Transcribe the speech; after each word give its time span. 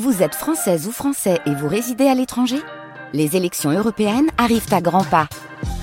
Vous 0.00 0.22
êtes 0.22 0.34
française 0.34 0.86
ou 0.88 0.90
français 0.90 1.38
et 1.44 1.54
vous 1.54 1.68
résidez 1.68 2.06
à 2.06 2.14
l'étranger? 2.14 2.56
Les 3.12 3.36
élections 3.36 3.70
européennes 3.70 4.30
arrivent 4.38 4.72
à 4.72 4.80
grands 4.80 5.04
pas. 5.04 5.28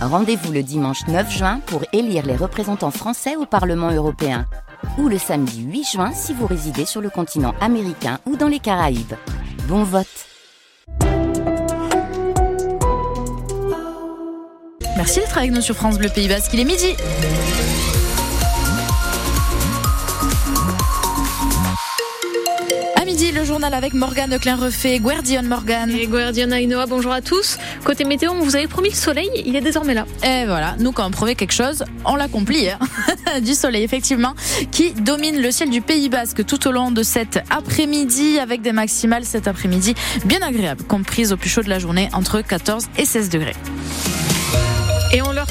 Rendez-vous 0.02 0.52
le 0.52 0.64
dimanche 0.64 1.06
9 1.08 1.32
juin 1.32 1.60
pour 1.68 1.84
élire 1.94 2.26
les 2.26 2.36
représentants 2.36 2.90
français 2.90 3.36
au 3.36 3.46
Parlement 3.46 3.92
européen. 3.92 4.48
Ou 4.98 5.10
le 5.10 5.20
samedi 5.20 5.62
8 5.62 5.84
juin 5.84 6.12
si 6.12 6.34
vous 6.34 6.48
résidez 6.48 6.86
sur 6.86 7.02
le 7.02 7.12
continent 7.12 7.54
américain 7.62 8.18
ou 8.26 8.36
dans 8.36 8.48
les 8.48 8.58
Caraïbes. 8.58 9.14
Bon 9.68 9.84
vote 9.84 10.08
Merci 14.98 15.20
d'être 15.20 15.38
avec 15.38 15.52
nous 15.52 15.62
sur 15.62 15.76
France 15.76 16.00
Bleu 16.00 16.10
Pays 16.10 16.28
Basque. 16.28 16.52
Il 16.56 16.62
est 16.62 16.66
midi. 16.66 16.96
Le 23.32 23.44
journal 23.44 23.74
avec 23.74 23.94
Morgane 23.94 24.40
Klein-Refait, 24.40 25.00
Guardian 25.00 25.44
Morgane. 25.44 25.92
Et 25.92 26.08
Guardian 26.08 26.50
Ainoa, 26.52 26.86
bonjour 26.88 27.12
à 27.12 27.22
tous. 27.22 27.58
Côté 27.84 28.04
météo, 28.04 28.32
on 28.32 28.40
vous 28.40 28.56
avait 28.56 28.68
promis 28.68 28.90
le 28.90 28.96
soleil, 28.96 29.30
il 29.46 29.56
est 29.56 29.62
désormais 29.62 29.94
là. 29.94 30.06
Et 30.24 30.46
voilà, 30.46 30.76
nous 30.80 30.92
quand 30.92 31.06
on 31.06 31.12
promet 31.12 31.36
quelque 31.36 31.54
chose, 31.54 31.84
on 32.06 32.16
l'accomplit. 32.16 32.70
Hein. 32.70 32.80
du 33.42 33.54
soleil, 33.54 33.84
effectivement, 33.84 34.34
qui 34.72 34.94
domine 34.94 35.42
le 35.42 35.52
ciel 35.52 35.70
du 35.70 35.82
Pays 35.82 36.10
Basque 36.10 36.46
tout 36.46 36.68
au 36.68 36.72
long 36.72 36.92
de 36.92 37.04
cet 37.04 37.40
après-midi, 37.50 38.40
avec 38.40 38.62
des 38.62 38.72
maximales 38.72 39.26
cet 39.26 39.48
après-midi 39.48 39.94
bien 40.26 40.42
agréables, 40.42 40.84
comprises 40.84 41.32
au 41.32 41.38
plus 41.38 41.50
chaud 41.50 41.62
de 41.62 41.70
la 41.70 41.80
journée, 41.80 42.10
entre 42.14 42.42
14 42.42 42.88
et 42.98 43.06
16 43.06 43.30
degrés. 43.30 43.56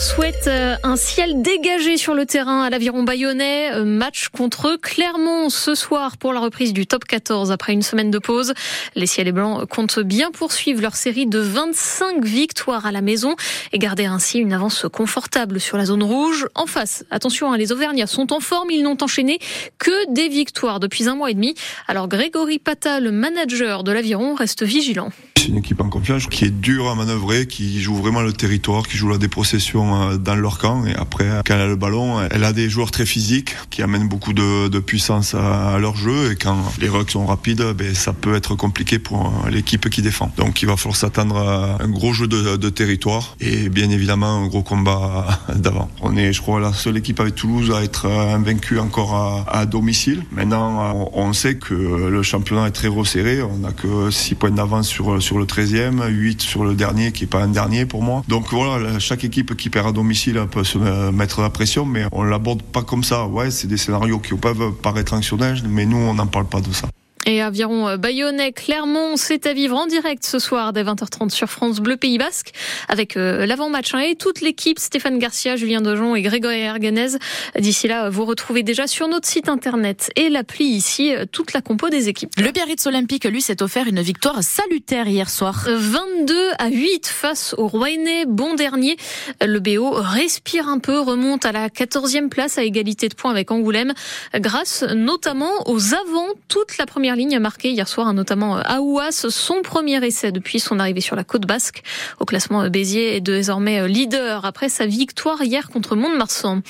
Souhaite 0.01 0.47
euh, 0.47 0.77
un 0.84 0.95
ciel 0.95 1.43
dégagé 1.43 1.97
sur 1.97 2.15
le 2.15 2.25
terrain 2.25 2.62
à 2.62 2.70
l'aviron 2.70 3.02
bayonnais. 3.02 3.73
Euh, 3.73 3.84
match 3.84 4.29
contre 4.29 4.77
Clermont 4.80 5.51
ce 5.51 5.74
soir 5.74 6.16
pour 6.19 6.33
la 6.33 6.38
reprise 6.38 6.73
du 6.73 6.87
top 6.87 7.05
14 7.05 7.51
après 7.51 7.73
une 7.73 7.83
semaine 7.83 8.12
de 8.12 8.21
pause. 8.21 8.55
Les 8.95 9.07
ciels 9.07 9.27
et 9.27 9.33
blancs 9.33 9.69
comptent 9.69 9.98
bien 9.98 10.30
poursuivre 10.30 10.83
leur 10.83 10.95
série 10.95 11.27
de 11.27 11.41
25 11.41 12.24
victoires 12.24 12.87
à 12.87 12.93
la 12.93 13.01
maison 13.01 13.35
et 13.73 13.79
garder 13.80 14.05
ainsi 14.05 14.38
une 14.38 14.52
avance 14.52 14.87
confortable 14.93 15.59
sur 15.59 15.77
la 15.77 15.87
zone 15.87 16.05
rouge. 16.05 16.46
En 16.55 16.66
face, 16.66 17.05
attention, 17.10 17.52
hein, 17.52 17.57
les 17.57 17.73
Auvergnats 17.73 18.07
sont 18.07 18.33
en 18.33 18.38
forme. 18.38 18.71
Ils 18.71 18.85
n'ont 18.85 18.99
enchaîné 19.02 19.40
que 19.79 20.12
des 20.12 20.29
victoires 20.29 20.79
depuis 20.79 21.09
un 21.09 21.16
mois 21.16 21.33
et 21.33 21.35
demi. 21.35 21.57
Alors 21.88 22.07
Grégory 22.07 22.60
Pata, 22.60 23.01
le 23.01 23.10
manager 23.10 23.83
de 23.83 23.90
l'aviron, 23.90 24.35
reste 24.35 24.62
vigilant. 24.62 25.10
C'est 25.38 25.48
une 25.48 25.58
équipe 25.58 25.80
en 25.80 25.88
confiance 25.88 26.26
qui 26.26 26.46
est 26.46 26.50
dure 26.50 26.88
à 26.88 26.96
manœuvrer, 26.96 27.46
qui 27.46 27.80
joue 27.80 27.94
vraiment 27.94 28.22
le 28.22 28.32
territoire, 28.32 28.88
qui 28.88 28.96
joue 28.96 29.08
la 29.08 29.18
dépossession 29.18 30.10
euh, 30.10 30.16
dans 30.16 30.34
leur 30.34 30.58
camp. 30.58 30.84
Et 30.84 30.96
après, 30.96 31.26
quand 31.46 31.54
elle 31.54 31.60
a 31.60 31.66
le 31.68 31.76
ballon, 31.76 32.20
elle 32.28 32.42
a 32.42 32.52
des 32.52 32.68
joueurs 32.68 32.90
très 32.90 33.06
physiques 33.06 33.54
qui 33.70 33.82
amènent 33.82 34.09
beaucoup 34.09 34.32
de, 34.32 34.78
puissance 34.80 35.34
à, 35.34 35.78
leur 35.78 35.96
jeu. 35.96 36.32
Et 36.32 36.36
quand 36.36 36.56
les 36.80 36.88
rucks 36.88 37.12
sont 37.12 37.24
rapides, 37.24 37.62
ben, 37.76 37.94
ça 37.94 38.12
peut 38.12 38.34
être 38.34 38.56
compliqué 38.56 38.98
pour 38.98 39.32
l'équipe 39.48 39.88
qui 39.88 40.02
défend. 40.02 40.32
Donc 40.36 40.60
il 40.62 40.66
va 40.66 40.76
falloir 40.76 40.96
s'attendre 40.96 41.36
à 41.36 41.84
un 41.84 41.88
gros 41.88 42.12
jeu 42.12 42.26
de, 42.26 42.68
territoire 42.68 43.36
et 43.40 43.68
bien 43.68 43.90
évidemment 43.90 44.42
un 44.42 44.46
gros 44.48 44.62
combat 44.62 45.40
d'avant. 45.54 45.88
On 46.02 46.16
est, 46.16 46.32
je 46.32 46.40
crois, 46.40 46.59
la 46.59 46.72
seule 46.72 46.96
équipe 46.96 47.20
avec 47.20 47.36
Toulouse 47.36 47.72
à 47.72 47.84
être 47.84 48.06
invaincue 48.06 48.80
encore 48.80 49.46
à, 49.48 49.66
domicile. 49.66 50.24
Maintenant, 50.32 51.10
on, 51.14 51.32
sait 51.32 51.56
que 51.56 51.74
le 51.74 52.22
championnat 52.22 52.66
est 52.66 52.72
très 52.72 52.88
resserré. 52.88 53.40
On 53.42 53.59
n'a 53.59 53.70
que 53.70 54.10
6 54.10 54.34
points 54.34 54.50
d'avance 54.50 54.88
sur 54.88 55.22
sur 55.27 55.27
le 55.37 55.45
13e, 55.45 56.09
8 56.09 56.40
sur 56.40 56.65
le 56.65 56.74
dernier 56.74 57.12
qui 57.12 57.24
est 57.24 57.26
pas 57.26 57.43
un 57.43 57.48
dernier 57.48 57.84
pour 57.84 58.02
moi. 58.02 58.23
Donc 58.29 58.52
voilà, 58.52 58.98
chaque 59.01 59.24
équipe 59.24 59.57
qui 59.57 59.68
perd 59.68 59.88
à 59.88 59.93
domicile 59.93 60.40
peut 60.51 60.65
se 60.65 60.79
mettre 61.10 61.43
la 61.43 61.51
pression, 61.51 61.84
mais 61.84 62.04
on 62.12 62.23
l'aborde 62.23 62.62
pas 62.62 62.82
comme 62.82 63.04
ça. 63.04 63.26
Ouais, 63.26 63.51
c'est 63.51 63.66
des 63.66 63.76
scénarios 63.76 64.21
qui 64.21 64.34
peuvent 64.34 64.72
paraître 64.81 65.12
anxiogènes, 65.12 65.66
mais 65.69 65.84
nous 65.84 65.99
on 65.99 66.15
n'en 66.15 66.26
parle 66.26 66.47
pas 66.47 66.60
de 66.60 66.72
ça. 66.72 66.88
Et 67.28 67.43
Aviron 67.43 67.87
euh, 67.87 67.97
Bayonnais, 67.98 68.53
Clermont, 68.53 69.16
c'est 69.16 69.47
à 69.47 69.53
vivre 69.53 69.76
en 69.76 69.87
direct 69.87 70.25
ce 70.25 70.38
soir 70.38 70.72
dès 70.72 70.82
20h30 70.82 71.28
sur 71.28 71.47
France 71.47 71.78
Bleu 71.78 71.98
Pays 71.98 72.16
Basque 72.16 72.53
avec 72.88 73.19
euh, 73.19 73.44
l'avant-match 73.44 73.93
hein, 73.93 73.98
et 73.98 74.15
toute 74.15 74.41
l'équipe 74.41 74.78
Stéphane 74.78 75.19
Garcia, 75.19 75.54
Julien 75.54 75.82
Dejon 75.82 76.16
et 76.16 76.22
Grégory 76.22 76.61
Erganez. 76.61 77.19
D'ici 77.59 77.87
là, 77.87 78.09
vous 78.09 78.25
retrouvez 78.25 78.62
déjà 78.62 78.87
sur 78.87 79.09
notre 79.09 79.28
site 79.28 79.50
internet 79.50 80.11
et 80.16 80.31
l'appli 80.31 80.65
ici 80.65 81.15
euh, 81.15 81.27
toute 81.31 81.53
la 81.53 81.61
compo 81.61 81.91
des 81.91 82.09
équipes. 82.09 82.31
Le 82.39 82.50
Biarritz 82.50 82.87
Olympique, 82.87 83.27
lui, 83.27 83.43
s'est 83.43 83.62
offert 83.62 83.87
une 83.87 84.00
victoire 84.00 84.43
salutaire 84.43 85.06
hier 85.06 85.28
soir. 85.28 85.66
22 85.69 86.34
à 86.59 86.71
8 86.71 87.09
face 87.09 87.55
au 87.59 87.69
Rouennais, 87.69 88.25
bon 88.27 88.55
dernier. 88.55 88.97
Le 89.43 89.59
BO 89.60 89.91
respire 89.91 90.66
un 90.66 90.78
peu, 90.78 90.99
remonte 90.99 91.45
à 91.45 91.53
la 91.53 91.69
14e 91.69 92.31
place 92.31 92.56
à 92.56 92.62
égalité 92.62 93.10
de 93.10 93.15
points 93.15 93.33
avec 93.33 93.50
Angoulême 93.50 93.93
grâce 94.34 94.83
notamment 94.83 95.50
aux 95.66 95.93
avants 95.93 96.33
toute 96.49 96.78
la 96.78 96.87
première 96.87 97.18
ligne 97.19 97.37
a 97.37 97.41
marqué 97.41 97.71
hier 97.71 97.87
soir, 97.87 98.15
notamment 98.15 98.56
euh, 98.56 98.62
Aouas, 98.62 99.27
son 99.29 99.61
premier 99.62 100.03
essai 100.06 100.33
depuis 100.33 100.61
son 100.61 100.79
arrivée 100.79 101.01
sur 101.01 101.17
la 101.17 101.25
côte 101.25 101.47
basque. 101.47 101.83
Au 102.21 102.25
classement, 102.25 102.62
euh, 102.62 102.69
Béziers 102.71 103.17
est 103.17 103.21
désormais 103.21 103.81
euh, 103.81 103.89
leader 103.89 104.47
après 104.47 104.69
sa 104.69 104.87
victoire 104.87 105.43
hier 105.43 105.69
contre 105.69 105.97
Mont-de-Marsan. 105.97 106.62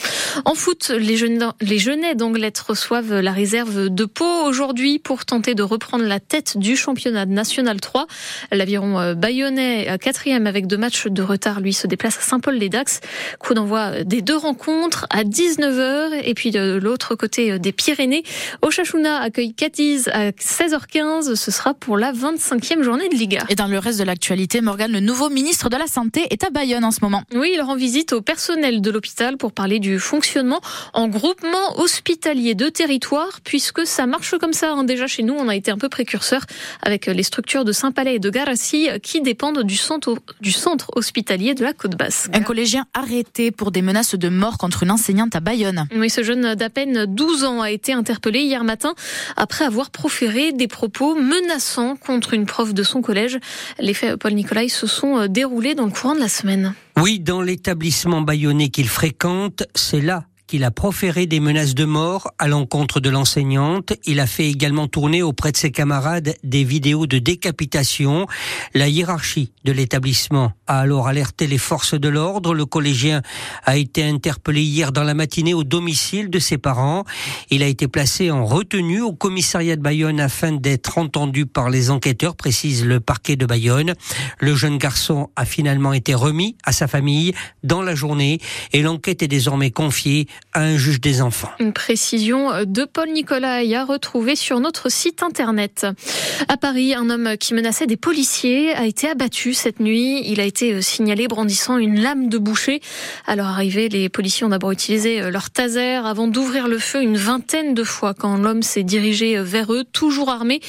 En 0.44 0.54
foot, 0.54 0.91
les, 0.91 1.16
Jeunets 1.16 2.14
d'Angleterre 2.14 2.64
reçoivent 2.66 3.20
la 3.20 3.32
réserve 3.32 3.88
de 3.88 4.04
Pau 4.06 4.44
aujourd'hui 4.47 4.98
pour 4.98 5.26
tenter 5.26 5.54
de 5.54 5.62
reprendre 5.62 6.04
la 6.04 6.19
tête 6.19 6.56
du 6.56 6.76
championnat 6.76 7.26
national 7.26 7.81
3. 7.81 8.06
L'aviron 8.50 9.12
bayonnais, 9.14 9.98
quatrième 10.00 10.47
avec 10.47 10.66
deux 10.66 10.78
matchs 10.78 11.06
de 11.08 11.22
retard, 11.22 11.60
lui 11.60 11.75
se 11.75 11.87
déplace 11.87 12.16
à 12.19 12.22
Saint-Paul-les-Dax. 12.22 13.00
Coup 13.38 13.53
d'envoi 13.53 14.04
des 14.04 14.22
deux 14.22 14.37
rencontres 14.37 15.06
à 15.10 15.25
19h 15.25 16.22
et 16.25 16.34
puis 16.34 16.50
de 16.50 16.78
l'autre 16.82 17.14
côté 17.14 17.58
des 17.58 17.72
Pyrénées, 17.72 18.22
Ochachuna 18.62 19.20
accueille 19.20 19.53
Cadiz 19.53 20.08
à 20.08 20.32
16h15, 20.41 21.34
ce 21.34 21.50
sera 21.50 21.75
pour 21.75 21.99
la 21.99 22.12
25e 22.12 22.82
journée 22.82 23.09
de 23.09 23.15
Liga. 23.15 23.44
Et 23.49 23.54
dans 23.54 23.66
le 23.66 23.78
reste 23.78 23.99
de 23.99 24.04
l'actualité, 24.04 24.60
Morgan, 24.60 24.91
le 24.91 25.00
nouveau 25.00 25.31
ministre 25.31 25.69
de 25.69 25.76
la 25.76 25.87
Santé 25.87 26.26
est 26.31 26.44
à 26.44 26.50
Bayonne 26.50 26.84
en 26.84 26.91
ce 26.91 27.00
moment. 27.03 27.22
Oui, 27.34 27.53
il 27.54 27.60
rend 27.60 27.75
visite 27.75 28.12
au 28.12 28.22
personnel 28.22 28.81
de 28.81 28.91
l'hôpital 28.91 29.37
pour 29.37 29.53
parler 29.53 29.81
du 29.81 29.99
fonctionnement 29.99 30.60
en 30.94 31.09
groupement 31.09 31.78
hospitalier 31.78 32.54
de 32.54 32.69
territoire, 32.69 33.41
puisque 33.43 33.87
ça 33.87 34.06
marche 34.06 34.37
comme 34.38 34.53
ça. 34.53 34.72
Hein. 34.72 34.84
Déjà 34.84 35.06
chez 35.06 35.22
nous, 35.22 35.34
on 35.34 35.49
a 35.49 35.56
été 35.56 35.71
un 35.71 35.78
peu 35.78 35.88
précurseur 35.88 36.43
avec 36.82 37.06
les 37.06 37.22
structures 37.25 37.65
de 37.65 37.72
Saint-Palais 37.72 38.16
et 38.16 38.19
de 38.19 38.31
Garassi 38.31 38.88
qui 39.03 39.20
dépendent 39.20 39.62
du 39.62 39.76
centre, 39.76 40.16
du 40.41 40.53
centre 40.53 40.91
hospitalier 40.94 41.55
de 41.55 41.65
la 41.65 41.72
Côte 41.72 41.97
Basse. 41.97 42.28
Un 42.32 42.43
collégien 42.43 42.87
arrêté 42.94 43.50
pour 43.50 43.72
des 43.72 43.82
menaces 43.82 44.15
de 44.15 44.28
mort 44.28 44.59
contre 44.59 44.84
une 44.84 44.93
enseignante 44.93 45.34
à 45.34 45.41
Bayonne. 45.41 45.87
Oui, 45.97 46.10
ce 46.10 46.22
jeune 46.22 46.55
d'à 46.55 46.70
peine 46.70 47.06
12 47.06 47.44
ans 47.44 47.60
a 47.60 47.70
été 47.70 47.93
interpellé 47.93 48.41
hier 48.41 48.62
matin 48.62 48.94
après 49.37 49.65
avoir 49.65 49.91
proféré 49.91 50.27
des 50.52 50.68
propos 50.68 51.14
menaçants 51.14 51.96
contre 51.96 52.34
une 52.34 52.46
prof 52.46 52.74
de 52.74 52.82
son 52.82 53.02
collège. 53.02 53.38
Les 53.78 53.94
faits, 53.94 54.16
Paul 54.16 54.32
Nicolai, 54.32 54.68
se 54.68 54.86
sont 54.86 55.18
euh, 55.18 55.28
déroulés 55.28 55.74
dans 55.74 55.86
le 55.86 55.90
courant 55.90 56.14
de 56.14 56.20
la 56.20 56.28
semaine. 56.28 56.74
Oui, 56.96 57.20
dans 57.20 57.42
l'établissement 57.42 58.20
bayonnais 58.20 58.68
qu'il 58.68 58.88
fréquente, 58.88 59.64
c'est 59.74 60.00
là 60.00 60.24
qu'il 60.48 60.64
a 60.64 60.70
proféré 60.70 61.26
des 61.26 61.41
menaces 61.41 61.75
de 61.75 61.84
mort 61.84 62.32
à 62.38 62.48
l'encontre 62.48 63.00
de 63.00 63.10
l'enseignante. 63.10 63.92
Il 64.06 64.19
a 64.19 64.26
fait 64.26 64.48
également 64.48 64.88
tourner 64.88 65.22
auprès 65.22 65.53
de 65.53 65.59
ses 65.59 65.70
camarades 65.70 66.34
des 66.42 66.64
vidéos 66.64 67.06
de 67.06 67.19
décapitation. 67.19 68.26
La 68.75 68.88
hiérarchie 68.88 69.53
de 69.64 69.72
l'établissement 69.72 70.53
a 70.66 70.81
alors 70.81 71.06
alerté 71.06 71.47
les 71.47 71.58
forces 71.58 71.94
de 71.94 72.08
l'ordre. 72.08 72.54
Le 72.54 72.64
collégien 72.64 73.20
a 73.66 73.76
été 73.76 74.03
interpellé 74.03 74.62
hier 74.62 74.91
dans 74.91 75.04
la 75.04 75.12
matinée 75.12 75.53
au 75.53 75.64
domicile 75.64 76.31
de 76.31 76.38
ses 76.38 76.56
parents. 76.56 77.04
Il 77.50 77.62
a 77.62 77.66
été 77.66 77.87
placé 77.87 78.31
en 78.31 78.47
retenue 78.47 79.03
au 79.03 79.12
commissariat 79.12 79.76
de 79.76 79.82
Bayonne 79.82 80.19
afin 80.19 80.53
d'être 80.53 80.97
entendu 80.97 81.44
par 81.44 81.69
les 81.69 81.91
enquêteurs, 81.91 82.37
précise 82.37 82.87
le 82.87 83.00
parquet 83.00 83.37
de 83.37 83.44
Bayonne. 83.44 83.92
Le 84.41 84.54
jeune 84.54 84.78
garçon 84.78 85.28
a 85.37 85.44
finalement 85.44 85.92
été 85.92 86.14
remis 86.14 86.56
à 86.64 86.72
sa 86.72 86.88
famille 86.88 87.34
dans 87.62 87.82
la 87.82 87.94
journée 87.94 88.41
et 88.72 88.81
l'enquête 88.81 89.22
est 89.22 89.28
désormais 89.28 89.70
confiée 89.70 90.26
à 90.53 90.60
un 90.60 90.76
juge 90.76 91.00
des 91.00 91.22
enfants. 91.22 91.50
Une 91.60 91.72
précision 91.72 92.65
de 92.65 92.84
Paul 92.84 93.10
Nicolai 93.10 93.75
à 93.75 93.84
retrouver 93.84 94.37
sur 94.37 94.60
notre 94.60 94.91
site 94.91 95.22
internet. 95.22 95.87
À 96.49 96.56
Paris, 96.56 96.94
un 96.94 97.10
homme 97.10 97.37
qui 97.38 97.54
menaçait 97.54 97.87
des 97.87 97.96
policiers 97.96 98.75
a 98.75 98.87
été 98.87 99.08
abattu 99.08 99.55
cette 99.55 99.81
nuit. 99.81 100.23
Il 100.26 100.40
a 100.40 100.44
été 100.44 100.73
euh, 100.73 100.81
signalé 100.81 101.29
brandissant 101.29 101.79
une 101.79 102.00
lame 102.00 102.29
de 102.29 102.38
boucher. 102.38 102.81
À 103.26 103.37
leur 103.37 103.46
arrivée, 103.46 103.88
les 103.88 104.08
policiers 104.08 104.46
ont 104.46 104.50
d'abord 104.50 104.73
utilisé 104.73 105.20
euh, 105.20 105.31
leur 105.31 105.50
taser 105.50 105.94
avant 105.96 106.29
d'ouvrir 106.29 106.69
le 106.69 106.79
feu 106.79 107.02
une 107.02 107.17
vingtaine 107.17 107.75
de 107.75 107.84
fois 107.84 108.14
quand 108.14 108.37
l'homme 108.37 108.62
s'est 108.62 108.82
dirigé 108.82 109.37
euh, 109.37 109.43
vers 109.43 109.73
eux, 109.73 109.84
toujours 109.84 110.31
armé. 110.31 110.61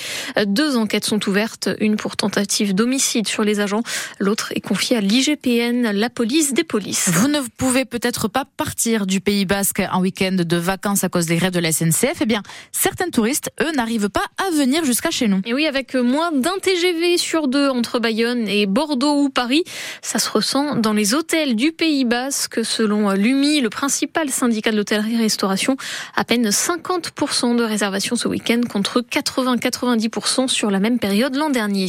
Deux 0.46 0.78
enquêtes 0.78 1.06
sont 1.06 1.28
ouvertes, 1.28 1.70
une 1.80 1.96
pour 1.96 2.16
tentative 2.16 2.74
d'homicide 2.74 3.28
sur 3.28 3.44
les 3.44 3.60
agents, 3.60 3.84
l'autre 4.20 4.52
est 4.56 4.62
confiée 4.62 4.98
à 4.98 5.02
l'IGPN, 5.02 5.92
la 5.92 6.10
police 6.10 6.54
des 6.54 6.64
polices. 6.64 7.10
Vous 7.10 7.28
ne 7.28 7.40
pouvez 7.58 7.86
peut-être 7.86 8.28
pas 8.28 8.46
partir 8.58 9.06
du 9.06 9.22
Pays 9.22 9.46
Bas 9.46 9.59
Un 9.92 10.00
week-end 10.00 10.38
de 10.38 10.58
vacances 10.58 11.04
à 11.04 11.10
cause 11.10 11.26
des 11.26 11.36
grèves 11.36 11.52
de 11.52 11.60
la 11.60 11.72
SNCF, 11.72 12.22
eh 12.22 12.26
bien, 12.26 12.42
certains 12.72 13.10
touristes, 13.10 13.52
eux, 13.62 13.72
n'arrivent 13.76 14.10
pas 14.10 14.24
à 14.38 14.52
venir 14.52 14.86
jusqu'à 14.86 15.12
chez 15.12 15.28
nous. 15.28 15.42
Et 15.46 15.54
oui, 15.54 15.66
avec 15.68 15.96
moins 15.96 16.32
d'un 16.32 16.58
TGV 16.62 17.18
sur 17.18 17.48
deux 17.48 17.68
entre 17.70 18.00
Bayonne 18.00 18.48
et 18.48 18.66
Bordeaux 18.66 19.24
ou 19.24 19.30
Paris, 19.30 19.64
ça 20.02 20.20
se 20.20 20.30
ressent 20.30 20.76
dans 20.76 20.94
les 20.94 21.14
hôtels 21.14 21.56
du 21.56 21.72
Pays 21.72 22.06
Basque. 22.06 22.64
Selon 22.64 23.12
l'UMI, 23.12 23.62
le 23.62 23.70
principal 23.70 24.30
syndicat 24.30 24.72
de 24.72 24.78
l'hôtellerie-restauration, 24.78 25.76
à 26.16 26.24
peine 26.24 26.50
50% 26.50 27.56
de 27.56 27.64
réservations 27.64 28.16
ce 28.16 28.28
week-end 28.28 28.62
contre 28.70 29.02
80-90% 29.02 30.48
sur 30.48 30.72
la 30.72 30.80
même 30.80 31.00
période 31.00 31.36
l'an 31.36 31.50
dernier. 31.50 31.88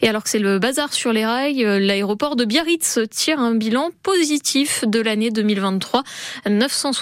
Et 0.00 0.08
alors 0.08 0.24
que 0.24 0.30
c'est 0.30 0.38
le 0.38 0.58
bazar 0.58 0.92
sur 0.92 1.12
les 1.12 1.26
rails, 1.26 1.62
l'aéroport 1.80 2.36
de 2.36 2.44
Biarritz 2.44 3.00
tire 3.10 3.38
un 3.38 3.54
bilan 3.54 3.90
positif 4.02 4.84
de 4.86 5.00
l'année 5.00 5.30
2023. 5.30 6.02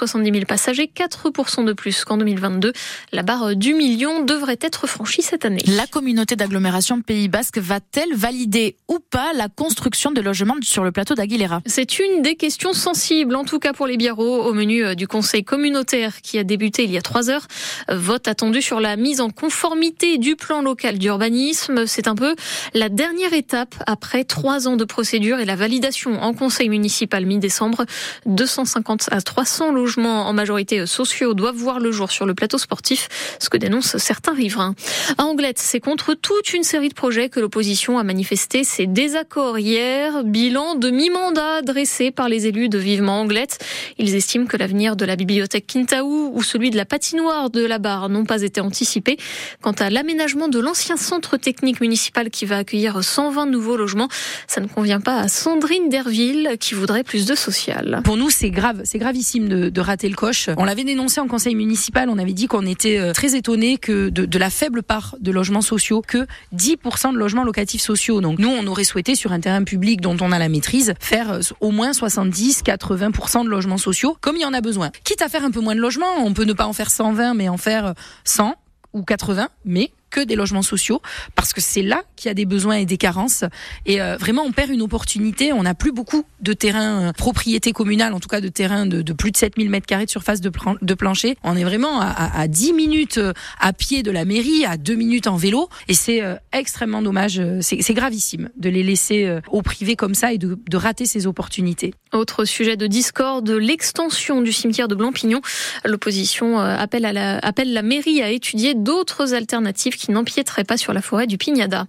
970 0.01 0.33
000 0.33 0.45
passagers, 0.47 0.91
4% 0.95 1.65
de 1.65 1.73
plus 1.73 2.05
qu'en 2.05 2.17
2022. 2.17 2.73
La 3.13 3.23
barre 3.23 3.55
du 3.55 3.75
million 3.75 4.23
devrait 4.23 4.59
être 4.61 4.87
franchie 4.87 5.23
cette 5.23 5.45
année. 5.45 5.63
La 5.67 5.87
communauté 5.87 6.37
d'agglomération 6.37 7.03
Pays 7.03 7.29
Basque 7.29 7.59
va-t-elle 7.59 8.15
valider 8.15 8.77
ou 8.89 8.99
pas 8.99 9.33
la 9.35 9.49
construction 9.49 10.11
de 10.11 10.21
logements 10.21 10.57
sur 10.63 10.85
le 10.85 10.93
plateau 10.93 11.15
d'Aguilera? 11.15 11.61
C'est 11.67 11.99
une 11.99 12.23
des 12.23 12.37
questions 12.37 12.73
sensibles, 12.73 13.37
en 13.37 13.45
tout 13.45 13.59
cas 13.59 13.73
pour 13.73 13.87
les 13.87 13.97
Biarros, 13.97 14.45
au 14.45 14.55
menu 14.55 14.85
euh, 14.85 14.95
du 14.95 15.07
conseil 15.07 15.45
communautaire 15.45 16.23
qui 16.23 16.39
a 16.39 16.45
débuté 16.45 16.85
il 16.85 16.91
y 16.91 16.99
a 16.99 17.03
trois 17.03 17.29
heures. 17.31 17.47
Vote 17.89 18.29
attendu 18.29 18.63
sur 18.63 18.81
la 18.81 18.97
mise 18.97 19.21
en 19.21 19.31
conformité 19.31 20.19
du 20.19 20.37
plan 20.37 20.63
local 20.63 20.99
d'urbanisme. 20.99 21.87
C'est 21.87 22.09
un 22.09 22.15
peu 22.15 22.35
la 22.75 22.89
dernière 22.89 23.33
étape 23.33 23.75
après 23.87 24.25
trois 24.25 24.67
ans 24.67 24.77
de 24.77 24.85
procédure 24.85 25.39
et 25.41 25.45
la 25.45 25.57
validation 25.57 26.23
en 26.23 26.33
conseil 26.33 26.69
municipal 26.69 27.27
mi-décembre. 27.27 27.85
250 28.27 29.09
à 29.11 29.21
300 29.21 29.73
logements 29.73 29.90
en 29.99 30.33
majorité 30.33 30.87
sociaux 30.87 31.35
doivent 31.35 31.57
voir 31.57 31.81
le 31.81 31.93
jour 31.93 32.11
sur 32.11 32.27
le 32.27 32.35
plateau 32.35 32.59
sportif, 32.59 33.09
ce 33.39 33.49
que 33.49 33.57
dénoncent 33.57 33.97
certains 33.97 34.35
riverains. 34.35 34.75
À 35.19 35.25
Anglette, 35.25 35.59
c'est 35.59 35.81
contre 35.81 36.15
toute 36.15 36.53
une 36.53 36.63
série 36.63 36.89
de 36.89 36.95
projets 36.95 37.29
que 37.29 37.41
l'opposition 37.41 37.99
a 37.99 38.05
manifesté 38.05 38.65
ses 38.65 38.87
désaccords 38.87 39.59
hier. 39.59 40.25
Bilan 40.25 40.75
de 40.75 40.91
mi-mandat 40.91 41.63
dressé 41.63 42.11
par 42.11 42.29
les 42.29 42.47
élus 42.47 42.69
de 42.69 42.79
Vivement 42.79 43.21
Anglette. 43.21 43.59
Ils 43.99 44.15
estiment 44.15 44.47
que 44.47 44.57
l'avenir 44.57 44.97
de 44.97 45.05
la 45.05 45.17
bibliothèque 45.17 45.67
Kintaou 45.67 46.33
ou 46.35 46.43
celui 46.43 46.71
de 46.71 46.77
la 46.77 46.85
patinoire 46.85 47.51
de 47.51 47.65
la 47.65 47.79
Barre 47.79 48.09
n'ont 48.09 48.25
pas 48.25 48.43
été 48.43 48.61
anticipés. 48.61 49.17
Quant 49.63 49.73
à 49.73 49.91
l'aménagement 49.91 50.49
de 50.49 50.59
l'ancien 50.59 50.97
centre 50.97 51.37
technique 51.37 51.81
municipal 51.81 52.31
qui 52.31 52.45
va 52.47 52.59
accueillir 52.59 53.03
120 53.03 53.47
nouveaux 53.47 53.77
logements, 53.77 54.09
ça 54.47 54.61
ne 54.61 54.67
convient 54.67 55.01
pas 55.01 55.19
à 55.19 55.29
Sandrine 55.29 55.89
Derville 55.89 56.57
qui 56.61 56.75
voudrait 56.75 57.05
plus 57.05 57.27
de 57.27 57.35
social. 57.35 58.01
Pour 58.05 58.17
nous, 58.17 58.31
c'est 58.31 58.51
grave, 58.51 58.83
c'est 58.85 58.99
gravissime 58.99 59.49
de, 59.49 59.69
de, 59.69 59.80
rater 59.81 60.09
le 60.09 60.15
coche. 60.15 60.49
On 60.57 60.65
l'avait 60.65 60.85
dénoncé 60.85 61.21
en 61.21 61.27
conseil 61.27 61.55
municipal, 61.55 62.09
on 62.09 62.19
avait 62.19 62.33
dit 62.33 62.47
qu'on 62.47 62.67
était 62.67 62.99
euh, 62.99 63.13
très 63.13 63.37
étonné 63.37 63.79
que 63.79 64.09
de, 64.09 64.39
la 64.39 64.51
faible 64.51 64.83
part 64.83 65.17
de 65.21 65.31
logements 65.31 65.61
sociaux, 65.61 66.03
que 66.07 66.27
10% 66.55 67.13
de 67.13 67.19
logements 67.19 67.45
locatifs 67.45 67.83
sociaux. 67.83 68.21
Donc 68.21 68.39
nous, 68.39 68.49
on 68.49 68.67
aurait 68.67 68.85
souhaité 68.85 69.15
sur 69.15 69.33
un 69.33 69.41
terrain 69.41 69.65
public 69.65 70.01
dont 70.01 70.17
on 70.21 70.33
a 70.33 70.39
la 70.39 70.49
maîtrise 70.49 70.95
faire 71.01 71.33
euh, 71.33 71.41
au 71.61 71.71
moins 71.71 71.91
70-80% 71.93 73.45
de 73.45 73.49
logements 73.49 73.79
sociaux, 73.79 74.17
comme 74.21 74.37
il 74.37 74.43
y 74.43 74.47
en 74.47 74.53
a 74.55 74.61
besoin. 74.61 74.91
Quitte 75.05 75.23
à 75.23 75.29
faire 75.29 75.45
un 75.45 75.51
peu 75.51 75.61
moins 75.61 75.75
de 75.75 75.81
logements, 75.81 76.25
on 76.25 76.33
peut 76.33 76.45
ne 76.45 76.53
pas 76.53 76.67
en 76.67 76.73
faire 76.73 76.91
120, 76.91 77.35
mais 77.35 77.49
en 77.49 77.57
faire 77.57 77.95
100 78.25 78.55
ou 78.93 79.03
80, 79.03 79.49
mais 79.65 79.93
que 80.11 80.21
des 80.21 80.37
logements 80.37 80.63
sociaux 80.63 81.01
parce 81.35 81.53
que 81.53 81.61
c'est 81.61 81.83
là 81.83 82.03
qu'il 82.17 82.29
y 82.29 82.31
a 82.31 82.35
des 82.35 82.45
besoins 82.45 82.77
et 82.77 82.87
des 82.87 82.97
carences. 82.97 83.45
Et 83.87 84.03
euh, 84.03 84.17
vraiment 84.17 84.43
on 84.43 84.53
perd 84.53 84.71
une 84.71 84.83
opportunité. 84.83 85.53
On 85.53 85.63
n'a 85.63 85.75
plus 85.75 85.93
beaucoup 85.93 86.25
de 86.41 86.53
terrain 86.53 87.09
euh, 87.09 87.13
propriété 87.13 87.73
communale 87.73 88.13
en 88.13 88.21
tout 88.21 88.29
cas 88.29 88.41
de 88.41 88.49
terrain 88.49 88.87
de, 88.87 89.13
plus 89.13 89.31
de 89.31 89.37
7000 89.37 89.71
mètres 89.71 89.87
carrés 89.87 90.05
de 90.05 90.11
surface 90.11 90.41
de, 90.41 90.49
plan, 90.49 90.77
de 90.81 90.95
plancher. 90.95 91.37
On 91.43 91.57
est 91.57 91.65
vraiment 91.65 92.01
à, 92.01 92.07
à, 92.07 92.41
à, 92.41 92.49
10 92.49 92.73
minutes 92.73 93.19
euh, 93.19 93.33
à 93.61 93.73
pied 93.73 94.03
de 94.03 94.11
la 94.11 94.25
mairie 94.25 94.65
à 94.65 94.77
2 94.77 94.95
minutes 94.95 95.27
en 95.27 95.37
vélo. 95.37 95.69
Et 95.89 95.95
c'est 95.95 96.23
extrêmement 96.53 97.03
dommage. 97.03 97.41
C'est 97.61 97.95
gravissime 97.95 98.51
de 98.57 98.69
les 98.69 98.83
laisser 98.83 99.39
au 99.51 99.63
privé 99.63 99.97
comme 99.97 100.15
ça 100.15 100.33
et 100.33 100.39
de, 100.39 100.59
de 100.69 100.77
rater 100.77 101.07
ces 101.07 101.27
opportunités. 101.27 101.95
Autre 102.13 102.45
sujet 102.45 102.77
de 102.77 102.87
discorde 102.87 103.51
l'extension 103.51 104.41
du 104.41 104.53
cimetière 104.53 104.89
de 104.89 104.95
Blampignon. 104.95 105.41
L'opposition 105.85 106.59
appelle 106.59 107.05
appelle 107.07 107.73
la 107.73 107.83
mairie 107.83 108.23
à 108.23 108.31
étudier 108.31 108.75
d'autres 108.75 109.35
alternatives 109.35 109.97
qui 110.01 110.11
n'empiéterait 110.11 110.65
pas 110.65 110.77
sur 110.77 110.93
la 110.93 111.03
forêt 111.03 111.27
du 111.27 111.37
Pignada. 111.37 111.87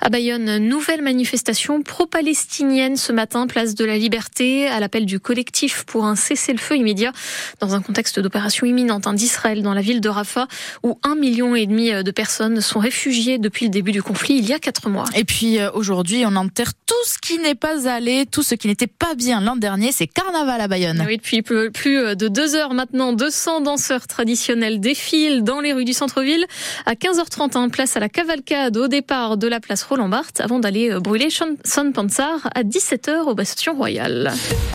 À 0.00 0.08
Bayonne, 0.08 0.58
nouvelle 0.58 1.02
manifestation 1.02 1.82
pro-palestinienne 1.82 2.96
ce 2.96 3.12
matin, 3.12 3.46
place 3.46 3.74
de 3.74 3.84
la 3.84 3.96
Liberté, 3.96 4.66
à 4.66 4.80
l'appel 4.80 5.06
du 5.06 5.20
collectif 5.20 5.84
pour 5.84 6.04
un 6.04 6.16
cessez-le-feu 6.16 6.76
immédiat 6.76 7.12
dans 7.60 7.74
un 7.74 7.80
contexte 7.80 8.18
d'opération 8.18 8.66
imminente 8.66 9.06
d'Israël 9.14 9.62
dans 9.62 9.74
la 9.74 9.80
ville 9.80 10.00
de 10.00 10.08
Rafah 10.08 10.46
où 10.82 10.98
un 11.02 11.14
million 11.14 11.54
et 11.54 11.66
demi 11.66 11.90
de 11.90 12.10
personnes 12.10 12.60
sont 12.60 12.78
réfugiées 12.78 13.38
depuis 13.38 13.66
le 13.66 13.70
début 13.70 13.92
du 13.92 14.02
conflit 14.02 14.34
il 14.38 14.48
y 14.48 14.52
a 14.52 14.58
quatre 14.58 14.88
mois. 14.88 15.04
Et 15.14 15.24
puis 15.24 15.58
euh, 15.58 15.70
aujourd'hui, 15.72 16.24
on 16.26 16.34
enterre 16.36 16.72
tout 16.86 16.94
ce 17.04 17.18
qui 17.18 17.38
n'est 17.38 17.54
pas 17.54 17.88
allé, 17.88 18.26
tout 18.26 18.42
ce 18.42 18.54
qui 18.54 18.68
n'était 18.68 18.86
pas 18.86 19.14
bien 19.14 19.40
l'an 19.40 19.56
dernier, 19.56 19.92
c'est 19.92 20.06
carnaval 20.06 20.60
à 20.60 20.68
Bayonne. 20.68 21.02
Oui, 21.06 21.16
depuis 21.16 21.42
plus 21.42 22.16
de 22.16 22.28
deux 22.28 22.54
heures 22.54 22.74
maintenant, 22.74 23.12
200 23.12 23.62
danseurs 23.62 24.06
traditionnels 24.06 24.80
défilent 24.80 25.42
dans 25.42 25.60
les 25.60 25.72
rues 25.72 25.84
du 25.84 25.92
centre-ville 25.92 26.44
à 26.86 26.94
15h30 26.94 27.51
place 27.70 27.96
à 27.96 28.00
la 28.00 28.08
cavalcade 28.08 28.76
au 28.76 28.88
départ 28.88 29.36
de 29.36 29.46
la 29.46 29.60
place 29.60 29.82
Roland 29.82 30.08
Barthes 30.08 30.40
avant 30.40 30.58
d'aller 30.58 30.98
brûler 31.00 31.28
Son 31.30 31.92
Pansar 31.92 32.48
à 32.54 32.62
17h 32.62 33.28
au 33.28 33.34
Bastion 33.34 33.74
Royal. 33.74 34.32